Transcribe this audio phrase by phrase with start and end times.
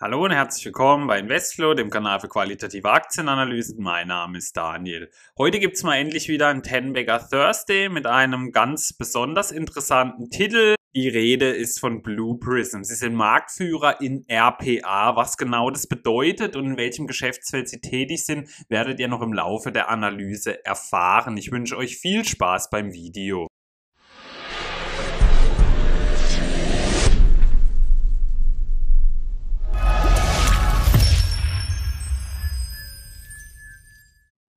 [0.00, 3.80] Hallo und herzlich willkommen bei Investflow, dem Kanal für qualitative Aktienanalysen.
[3.80, 5.08] Mein Name ist Daniel.
[5.38, 10.74] Heute gibt es mal endlich wieder ein Tenbagger Thursday mit einem ganz besonders interessanten Titel.
[10.96, 12.82] Die Rede ist von Blue Prism.
[12.82, 15.14] Sie sind Marktführer in RPA.
[15.14, 19.32] Was genau das bedeutet und in welchem Geschäftsfeld sie tätig sind, werdet ihr noch im
[19.32, 21.36] Laufe der Analyse erfahren.
[21.36, 23.46] Ich wünsche euch viel Spaß beim Video.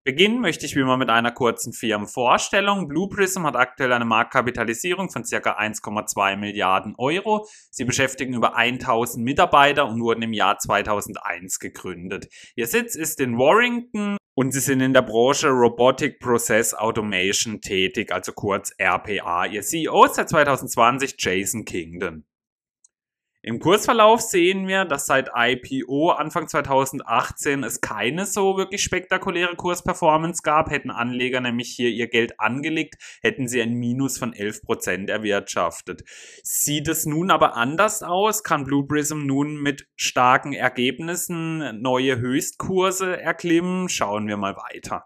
[0.07, 2.87] Beginnen möchte ich wie immer mit einer kurzen Firmenvorstellung.
[2.87, 5.57] Blue Prism hat aktuell eine Marktkapitalisierung von ca.
[5.59, 7.45] 1,2 Milliarden Euro.
[7.71, 12.29] Sie beschäftigen über 1000 Mitarbeiter und wurden im Jahr 2001 gegründet.
[12.55, 18.13] Ihr Sitz ist in Warrington und sie sind in der Branche Robotic Process Automation tätig,
[18.13, 19.45] also kurz RPA.
[19.47, 22.23] Ihr CEO ist seit 2020 Jason Kingdon.
[23.47, 30.41] Im Kursverlauf sehen wir, dass seit IPO Anfang 2018 es keine so wirklich spektakuläre Kursperformance
[30.43, 30.69] gab.
[30.69, 36.03] Hätten Anleger nämlich hier ihr Geld angelegt, hätten sie ein Minus von 11% erwirtschaftet.
[36.43, 38.43] Sieht es nun aber anders aus?
[38.43, 43.87] Kann Blue Prism nun mit starken Ergebnissen neue Höchstkurse erklimmen?
[43.87, 45.05] Schauen wir mal weiter.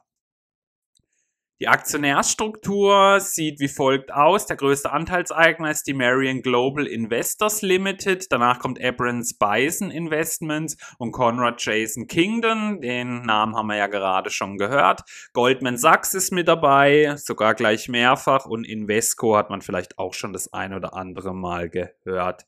[1.62, 4.48] Die Aktionärsstruktur sieht wie folgt aus.
[4.48, 8.32] Der größte Anteilseigner ist die Marion Global Investors Limited.
[8.32, 12.82] Danach kommt Abrams Bison Investments und Conrad Jason Kingdon.
[12.82, 15.02] Den Namen haben wir ja gerade schon gehört.
[15.34, 18.48] Goldman Sachs ist mit dabei, sogar gleich mehrfach.
[18.48, 22.48] Und Invesco hat man vielleicht auch schon das ein oder andere Mal gehört.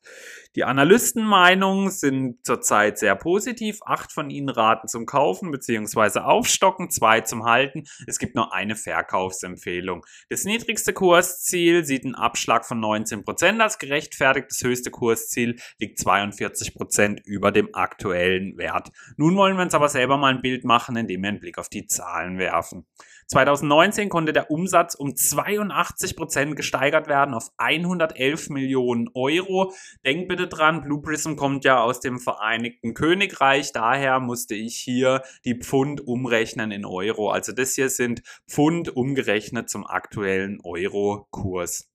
[0.56, 3.80] Die Analystenmeinungen sind zurzeit sehr positiv.
[3.86, 6.20] Acht von ihnen raten zum Kaufen bzw.
[6.20, 7.84] Aufstocken, zwei zum Halten.
[8.08, 9.34] Es gibt nur eine Verkauf.
[9.34, 10.06] Verkaufsempfehlung.
[10.30, 14.48] Das niedrigste Kursziel sieht einen Abschlag von 19% als gerechtfertigt.
[14.50, 18.90] Das höchste Kursziel liegt 42% über dem aktuellen Wert.
[19.17, 21.70] Nun wollen wir uns aber selber mal ein Bild machen, indem wir einen Blick auf
[21.70, 22.86] die Zahlen werfen.
[23.34, 29.73] 2019 konnte der Umsatz um 82% gesteigert werden auf 111 Millionen Euro.
[30.05, 35.23] Denkt bitte dran, Blue Prism kommt ja aus dem Vereinigten Königreich, daher musste ich hier
[35.45, 37.32] die Pfund umrechnen in Euro.
[37.32, 41.92] Also das hier sind Pfund umgerechnet zum aktuellen Euro-Kurs.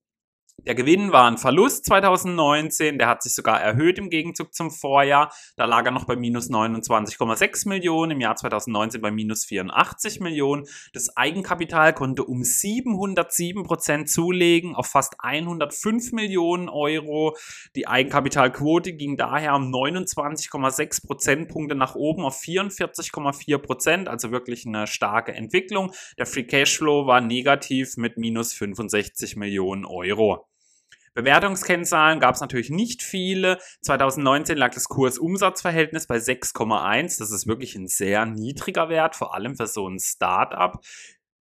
[0.69, 5.33] Der Gewinn war ein Verlust 2019, der hat sich sogar erhöht im Gegenzug zum Vorjahr.
[5.57, 10.67] Da lag er noch bei minus 29,6 Millionen, im Jahr 2019 bei minus 84 Millionen.
[10.93, 17.35] Das Eigenkapital konnte um 707 Prozent zulegen auf fast 105 Millionen Euro.
[17.75, 24.87] Die Eigenkapitalquote ging daher um 29,6 Prozentpunkte nach oben auf 44,4 Prozent, also wirklich eine
[24.87, 25.93] starke Entwicklung.
[26.19, 30.48] Der Free Cashflow war negativ mit minus 65 Millionen Euro.
[31.15, 33.59] Bewertungskennzahlen gab es natürlich nicht viele.
[33.83, 37.19] 2019 lag das Kurs-Umsatz-Verhältnis bei 6,1.
[37.19, 40.83] Das ist wirklich ein sehr niedriger Wert, vor allem für so ein Start-up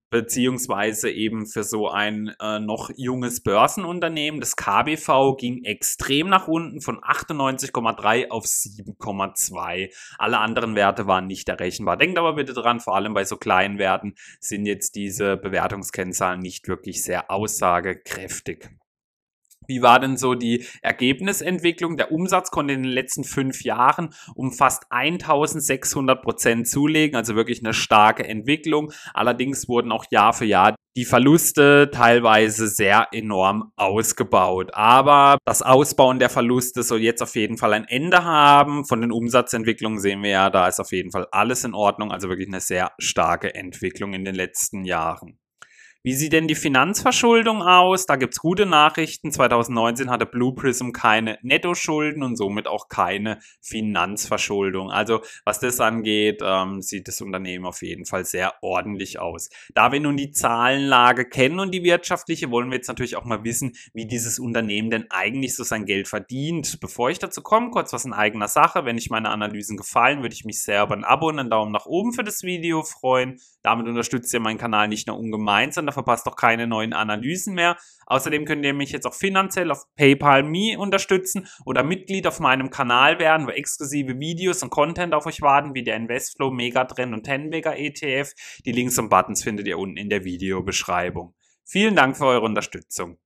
[0.10, 4.40] beziehungsweise eben für so ein äh, noch junges Börsenunternehmen.
[4.40, 9.92] Das KBV ging extrem nach unten von 98,3 auf 7,2.
[10.18, 11.98] Alle anderen Werte waren nicht errechenbar.
[11.98, 16.68] Denkt aber bitte dran, vor allem bei so kleinen Werten sind jetzt diese Bewertungskennzahlen nicht
[16.68, 18.70] wirklich sehr aussagekräftig.
[19.68, 21.98] Wie war denn so die Ergebnisentwicklung?
[21.98, 27.64] Der Umsatz konnte in den letzten fünf Jahren um fast 1600 Prozent zulegen, also wirklich
[27.64, 28.92] eine starke Entwicklung.
[29.14, 34.72] Allerdings wurden auch Jahr für Jahr die Verluste teilweise sehr enorm ausgebaut.
[34.74, 38.84] Aber das Ausbauen der Verluste soll jetzt auf jeden Fall ein Ende haben.
[38.84, 42.12] Von den Umsatzentwicklungen sehen wir ja, da ist auf jeden Fall alles in Ordnung.
[42.12, 45.38] Also wirklich eine sehr starke Entwicklung in den letzten Jahren.
[46.08, 48.06] Wie sieht denn die Finanzverschuldung aus?
[48.06, 49.30] Da gibt es gute Nachrichten.
[49.30, 54.90] 2019 hatte Blue Prism keine Nettoschulden und somit auch keine Finanzverschuldung.
[54.90, 59.50] Also was das angeht, ähm, sieht das Unternehmen auf jeden Fall sehr ordentlich aus.
[59.76, 63.44] Da wir nun die Zahlenlage kennen und die wirtschaftliche, wollen wir jetzt natürlich auch mal
[63.44, 66.80] wissen, wie dieses Unternehmen denn eigentlich so sein Geld verdient.
[66.80, 68.86] Bevor ich dazu komme, kurz was in eigener Sache.
[68.86, 71.74] Wenn euch meine Analysen gefallen, würde ich mich sehr über ein Abo und einen Daumen
[71.74, 73.42] nach oben für das Video freuen.
[73.62, 77.76] Damit unterstützt ihr meinen Kanal nicht nur ungemein, sondern verpasst auch keine neuen Analysen mehr.
[78.06, 82.70] Außerdem könnt ihr mich jetzt auch finanziell auf PayPal Me unterstützen oder Mitglied auf meinem
[82.70, 87.24] Kanal werden, wo exklusive Videos und Content auf euch warten, wie der Investflow, Megatrend und
[87.24, 88.32] Tenbagger ETF.
[88.66, 91.34] Die Links und Buttons findet ihr unten in der Videobeschreibung.
[91.66, 93.18] Vielen Dank für eure Unterstützung.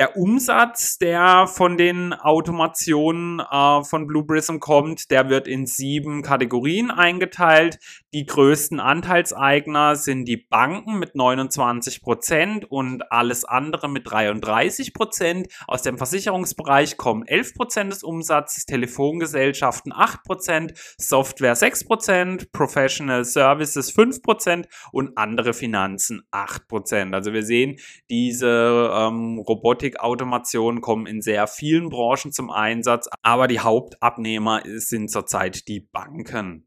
[0.00, 6.22] Der Umsatz, der von den Automationen äh, von Blue Prism kommt, der wird in sieben
[6.22, 7.78] Kategorien eingeteilt.
[8.14, 15.48] Die größten Anteilseigner sind die Banken mit 29 Prozent und alles andere mit 33 Prozent.
[15.66, 23.26] Aus dem Versicherungsbereich kommen 11 Prozent des Umsatzes, Telefongesellschaften 8 Prozent, Software 6 Prozent, Professional
[23.26, 27.14] Services 5 Prozent und andere Finanzen 8 Prozent.
[27.14, 29.40] Also wir sehen, diese ähm,
[29.90, 36.66] Robotikautomationen kommen in sehr vielen Branchen zum Einsatz, aber die Hauptabnehmer sind zurzeit die Banken.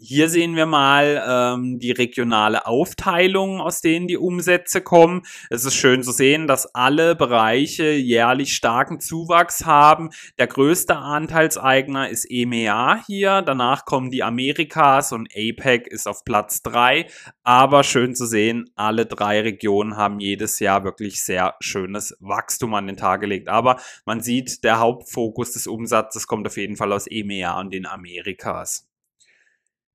[0.00, 5.22] Hier sehen wir mal ähm, die regionale Aufteilung, aus denen die Umsätze kommen.
[5.50, 10.10] Es ist schön zu sehen, dass alle Bereiche jährlich starken Zuwachs haben.
[10.38, 13.42] Der größte Anteilseigner ist EMEA hier.
[13.42, 17.08] Danach kommen die Amerikas und APEC ist auf Platz drei.
[17.42, 22.86] Aber schön zu sehen, alle drei Regionen haben jedes Jahr wirklich sehr schönes Wachstum an
[22.86, 23.48] den Tag gelegt.
[23.48, 27.84] Aber man sieht, der Hauptfokus des Umsatzes kommt auf jeden Fall aus EMEA und den
[27.84, 28.87] Amerikas.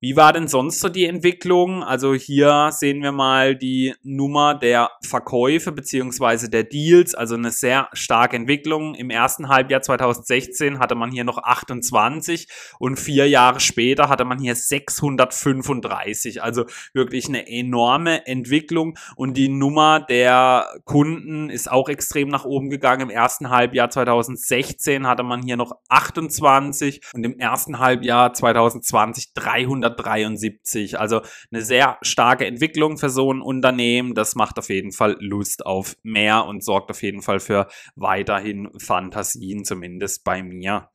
[0.04, 1.82] Wie war denn sonst so die Entwicklung?
[1.82, 7.88] Also hier sehen wir mal die Nummer der Verkäufe beziehungsweise der Deals, also eine sehr
[7.94, 8.94] starke Entwicklung.
[8.96, 12.48] Im ersten Halbjahr 2016 hatte man hier noch 28
[12.78, 16.42] und vier Jahre später hatte man hier 635.
[16.42, 22.68] Also wirklich eine enorme Entwicklung und die Nummer der Kunden ist auch extrem nach oben
[22.68, 23.08] gegangen.
[23.08, 29.93] Im ersten Halbjahr 2016 hatte man hier noch 28 und im ersten Halbjahr 2020 300
[29.94, 30.98] 1973.
[30.98, 34.14] Also eine sehr starke Entwicklung für so ein Unternehmen.
[34.14, 38.70] Das macht auf jeden Fall Lust auf mehr und sorgt auf jeden Fall für weiterhin
[38.78, 40.90] Fantasien, zumindest bei mir.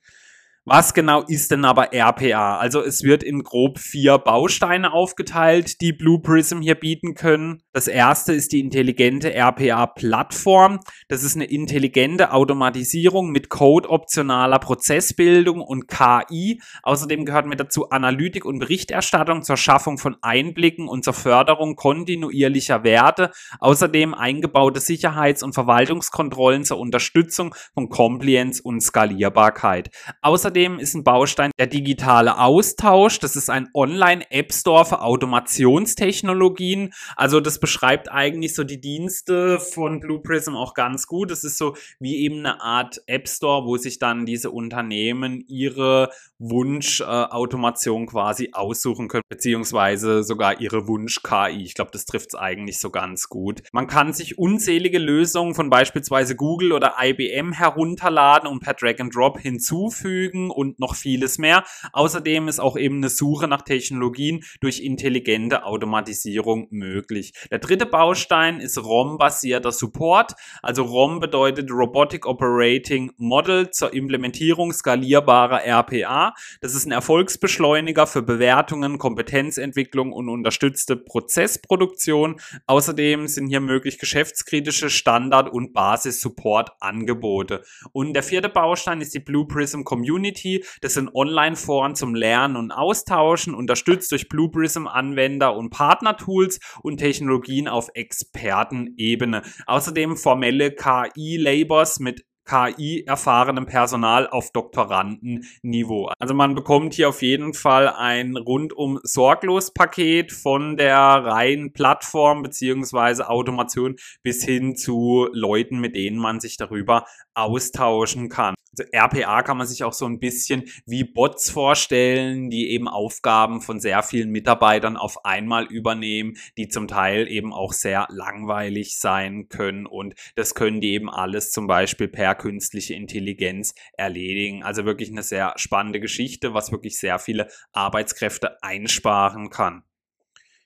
[0.72, 2.60] Was genau ist denn aber RPA?
[2.60, 7.64] Also es wird in grob vier Bausteine aufgeteilt, die Blue Prism hier bieten können.
[7.74, 10.80] Das erste ist die intelligente RPA-Plattform.
[11.08, 16.62] Das ist eine intelligente Automatisierung mit codeoptionaler Prozessbildung und KI.
[16.84, 22.84] Außerdem gehört mit dazu Analytik und Berichterstattung zur Schaffung von Einblicken und zur Förderung kontinuierlicher
[22.84, 23.32] Werte.
[23.60, 29.90] Außerdem eingebaute Sicherheits- und Verwaltungskontrollen zur Unterstützung von Compliance und Skalierbarkeit.
[30.22, 33.20] Außerdem Außerdem ist ein Baustein der digitale Austausch.
[33.20, 36.94] Das ist ein Online-App Store für Automationstechnologien.
[37.16, 41.32] Also das beschreibt eigentlich so die Dienste von Blue Prism auch ganz gut.
[41.32, 46.10] Es ist so wie eben eine Art App Store, wo sich dann diese Unternehmen ihre
[46.40, 51.64] Wunsch-Automation äh, quasi aussuchen können, beziehungsweise sogar ihre Wunsch-KI.
[51.64, 53.64] Ich glaube, das trifft es eigentlich so ganz gut.
[53.72, 59.16] Man kann sich unzählige Lösungen von beispielsweise Google oder IBM herunterladen und per Drag and
[59.16, 61.64] Drop hinzufügen und noch vieles mehr.
[61.94, 67.34] Außerdem ist auch eben eine Suche nach Technologien durch intelligente Automatisierung möglich.
[67.52, 70.34] Der dritte Baustein ist ROM-basierter Support.
[70.62, 76.34] Also ROM bedeutet Robotic Operating Model zur Implementierung skalierbarer RPA.
[76.62, 82.40] Das ist ein Erfolgsbeschleuniger für Bewertungen, Kompetenzentwicklung und unterstützte Prozessproduktion.
[82.68, 87.64] Außerdem sind hier möglich geschäftskritische Standard- und Basis-Support-Angebote.
[87.92, 90.64] Und der vierte Baustein ist die Blue Prism Community Community.
[90.82, 96.98] Das sind Online-Foren zum Lernen und Austauschen, unterstützt durch Blue Prism Anwender und Partner-Tools und
[96.98, 99.42] Technologien auf Expertenebene.
[99.66, 106.10] Außerdem formelle KI-Labors mit KI-erfahrenem Personal auf Doktorandenniveau.
[106.18, 112.42] Also man bekommt hier auf jeden Fall ein rundum sorglos Paket von der reinen Plattform
[112.42, 117.06] beziehungsweise Automation bis hin zu Leuten, mit denen man sich darüber
[117.36, 118.56] austauschen kann.
[118.78, 123.62] Also RPA kann man sich auch so ein bisschen wie Bots vorstellen, die eben Aufgaben
[123.62, 129.50] von sehr vielen Mitarbeitern auf einmal übernehmen, die zum Teil eben auch sehr langweilig sein
[129.50, 134.64] können und das können die eben alles zum Beispiel per künstliche Intelligenz erledigen.
[134.64, 139.84] Also wirklich eine sehr spannende Geschichte, was wirklich sehr viele Arbeitskräfte einsparen kann.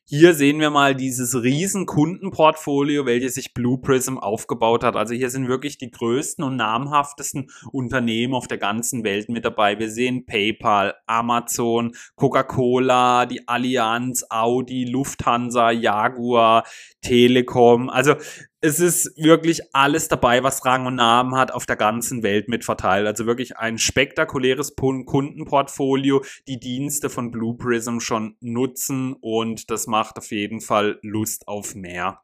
[0.05, 4.97] Hier sehen wir mal dieses riesen Kundenportfolio, welches sich Blue Prism aufgebaut hat.
[4.97, 9.79] Also hier sind wirklich die größten und namhaftesten Unternehmen auf der ganzen Welt mit dabei.
[9.79, 16.65] Wir sehen PayPal, Amazon, Coca-Cola, die Allianz, Audi, Lufthansa, Jaguar,
[17.01, 17.89] Telekom.
[17.89, 18.15] Also
[18.63, 22.63] es ist wirklich alles dabei, was Rang und Namen hat, auf der ganzen Welt mit
[22.63, 23.05] verteilt.
[23.05, 30.17] Also wirklich ein spektakuläres Kundenportfolio, die Dienste von Blue Prism schon nutzen und das macht
[30.17, 32.21] auf jeden Fall Lust auf mehr.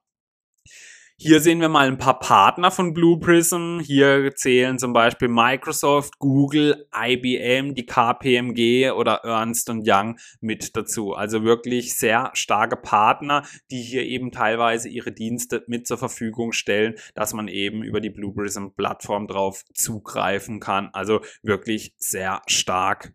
[1.21, 3.81] Hier sehen wir mal ein paar Partner von Blue Prism.
[3.81, 11.15] Hier zählen zum Beispiel Microsoft, Google, IBM, die KPMG oder Ernst Young mit dazu.
[11.15, 16.95] Also wirklich sehr starke Partner, die hier eben teilweise ihre Dienste mit zur Verfügung stellen,
[17.15, 20.89] dass man eben über die Blue Prism Plattform drauf zugreifen kann.
[20.93, 23.13] Also wirklich sehr stark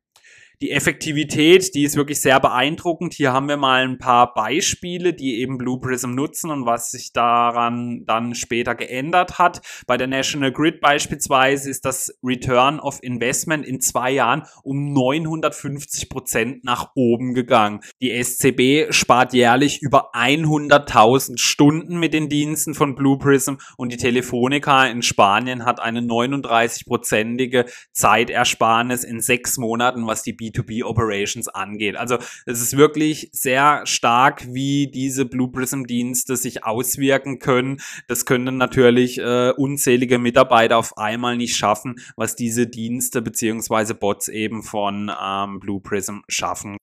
[0.65, 3.13] die Effektivität, die ist wirklich sehr beeindruckend.
[3.13, 7.13] Hier haben wir mal ein paar Beispiele, die eben Blue Prism nutzen und was sich
[7.13, 9.61] daran dann später geändert hat.
[9.87, 16.09] Bei der National Grid beispielsweise ist das Return of Investment in zwei Jahren um 950
[16.09, 17.81] Prozent nach oben gegangen.
[18.01, 23.99] Die SCB spart jährlich über 100.000 Stunden mit den Diensten von Blue Prism und die
[23.99, 31.97] Telefonica in Spanien hat eine 39-prozentige Zeitersparnis in sechs Monaten, was die B2B-Operations angeht.
[31.97, 37.81] Also es ist wirklich sehr stark, wie diese Blue Prism-Dienste sich auswirken können.
[38.09, 44.29] Das können natürlich äh, unzählige Mitarbeiter auf einmal nicht schaffen, was diese Dienste beziehungsweise Bots
[44.29, 46.77] eben von ähm, Blue Prism schaffen.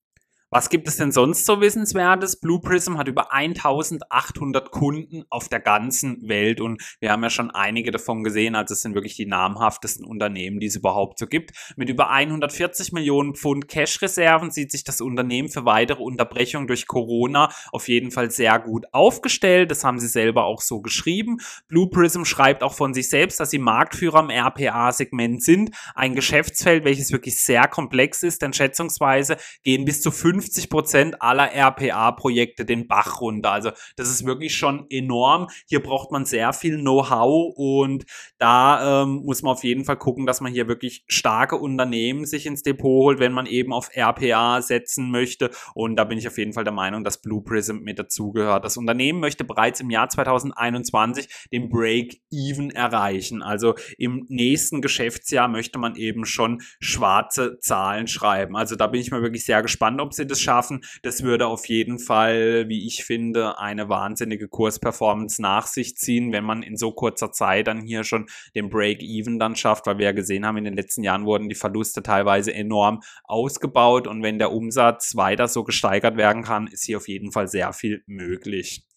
[0.53, 2.35] Was gibt es denn sonst so Wissenswertes?
[2.35, 7.51] Blue Prism hat über 1800 Kunden auf der ganzen Welt und wir haben ja schon
[7.51, 11.53] einige davon gesehen, also es sind wirklich die namhaftesten Unternehmen, die es überhaupt so gibt.
[11.77, 17.49] Mit über 140 Millionen Pfund Cash-Reserven sieht sich das Unternehmen für weitere Unterbrechungen durch Corona
[17.71, 19.71] auf jeden Fall sehr gut aufgestellt.
[19.71, 21.37] Das haben sie selber auch so geschrieben.
[21.69, 25.71] Blue Prism schreibt auch von sich selbst, dass sie Marktführer im RPA-Segment sind.
[25.95, 31.21] Ein Geschäftsfeld, welches wirklich sehr komplex ist, denn schätzungsweise gehen bis zu 5 50 Prozent
[31.21, 33.51] aller RPA-Projekte den Bach runter.
[33.51, 35.47] Also das ist wirklich schon enorm.
[35.67, 38.05] Hier braucht man sehr viel Know-how und
[38.39, 42.45] da ähm, muss man auf jeden Fall gucken, dass man hier wirklich starke Unternehmen sich
[42.45, 45.51] ins Depot holt, wenn man eben auf RPA setzen möchte.
[45.75, 48.65] Und da bin ich auf jeden Fall der Meinung, dass Blue Prism mit dazugehört.
[48.65, 53.43] Das Unternehmen möchte bereits im Jahr 2021 den Break-Even erreichen.
[53.43, 58.55] Also im nächsten Geschäftsjahr möchte man eben schon schwarze Zahlen schreiben.
[58.55, 60.81] Also da bin ich mal wirklich sehr gespannt, ob sie das schaffen.
[61.03, 66.43] Das würde auf jeden Fall, wie ich finde, eine wahnsinnige Kursperformance nach sich ziehen, wenn
[66.43, 70.11] man in so kurzer Zeit dann hier schon den Break-Even dann schafft, weil wir ja
[70.11, 74.51] gesehen haben, in den letzten Jahren wurden die Verluste teilweise enorm ausgebaut und wenn der
[74.51, 78.87] Umsatz weiter so gesteigert werden kann, ist hier auf jeden Fall sehr viel möglich.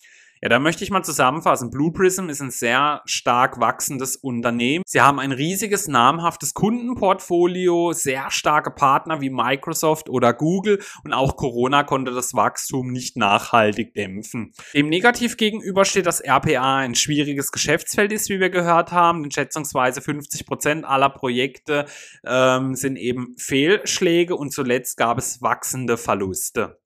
[0.44, 1.70] Ja, da möchte ich mal zusammenfassen.
[1.70, 4.84] Blue Prism ist ein sehr stark wachsendes Unternehmen.
[4.86, 11.38] Sie haben ein riesiges, namhaftes Kundenportfolio, sehr starke Partner wie Microsoft oder Google und auch
[11.38, 14.52] Corona konnte das Wachstum nicht nachhaltig dämpfen.
[14.74, 19.22] Dem negativ gegenüber steht, dass RPA ein schwieriges Geschäftsfeld ist, wie wir gehört haben.
[19.22, 21.86] Denn schätzungsweise 50 Prozent aller Projekte
[22.22, 26.84] ähm, sind eben Fehlschläge und zuletzt gab es wachsende Verluste.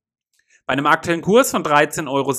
[0.68, 2.34] Bei einem aktuellen Kurs von 13,70 Euro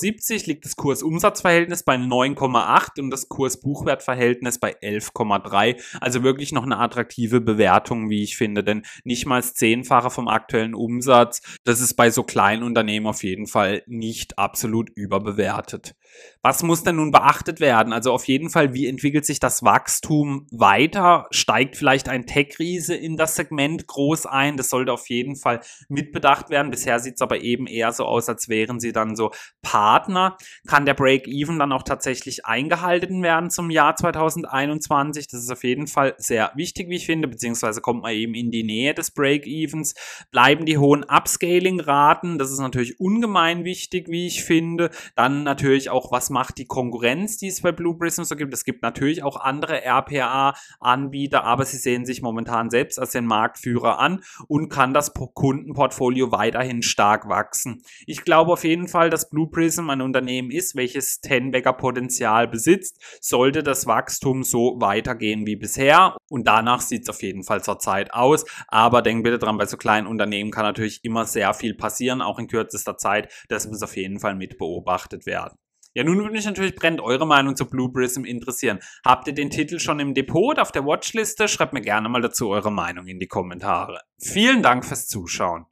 [0.46, 5.82] liegt das Kursumsatzverhältnis bei 9,8 und das Kurs-Buchwert-Verhältnis bei 11,3.
[6.00, 8.62] Also wirklich noch eine attraktive Bewertung, wie ich finde.
[8.62, 13.48] Denn nicht mal Zehnfache vom aktuellen Umsatz, das ist bei so kleinen Unternehmen auf jeden
[13.48, 15.96] Fall nicht absolut überbewertet.
[16.42, 17.92] Was muss denn nun beachtet werden?
[17.92, 21.26] Also auf jeden Fall, wie entwickelt sich das Wachstum weiter?
[21.30, 24.56] Steigt vielleicht ein Tech-Riese in das Segment groß ein?
[24.56, 26.70] Das sollte auf jeden Fall mitbedacht werden.
[26.70, 29.30] Bisher sieht es aber eben eher so aus, als wären sie dann so
[29.62, 30.36] Partner.
[30.66, 35.28] Kann der Break-Even dann auch tatsächlich eingehalten werden zum Jahr 2021?
[35.28, 38.50] Das ist auf jeden Fall sehr wichtig, wie ich finde, beziehungsweise kommt man eben in
[38.50, 39.94] die Nähe des Break-Evens.
[40.32, 42.38] Bleiben die hohen Upscaling-Raten?
[42.38, 44.90] Das ist natürlich ungemein wichtig, wie ich finde.
[45.14, 48.54] Dann natürlich auch auch, macht die Konkurrenz, die es bei Blue Prism so gibt.
[48.54, 53.98] Es gibt natürlich auch andere RPA-Anbieter, aber sie sehen sich momentan selbst als den Marktführer
[53.98, 57.82] an und kann das Kundenportfolio weiterhin stark wachsen.
[58.06, 63.62] Ich glaube auf jeden Fall, dass Blue Prism ein Unternehmen ist, welches Ten-Bagger-Potenzial besitzt, sollte
[63.62, 68.44] das Wachstum so weitergehen wie bisher und danach sieht es auf jeden Fall zurzeit aus.
[68.68, 72.38] Aber denk bitte dran, bei so kleinen Unternehmen kann natürlich immer sehr viel passieren, auch
[72.38, 73.32] in kürzester Zeit.
[73.48, 75.56] Das muss auf jeden Fall mit beobachtet werden.
[75.92, 78.78] Ja, nun würde mich natürlich brennend eure Meinung zu Blue Prism interessieren.
[79.04, 81.48] Habt ihr den Titel schon im Depot auf der Watchliste?
[81.48, 84.00] Schreibt mir gerne mal dazu eure Meinung in die Kommentare.
[84.18, 85.66] Vielen Dank fürs Zuschauen.